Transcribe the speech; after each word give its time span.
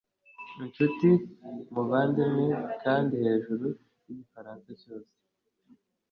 inshuti, 0.63 1.09
muvandimwe, 1.73 2.45
kandi 2.83 3.13
hejuru 3.25 3.67
yigifaransa 4.05 4.69
cyose 4.81 5.13